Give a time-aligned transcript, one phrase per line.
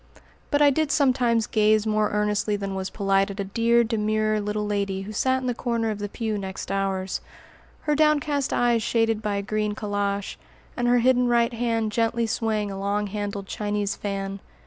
[0.49, 4.65] But I did sometimes gaze more earnestly than was polite at a dear, demure little
[4.65, 7.21] lady who sat in the corner of the pew next ours,
[7.81, 10.39] her downcast eyes shaded by a green calash,
[10.75, 14.39] and her hidden right hand gently swaying a long handled Chinese fan.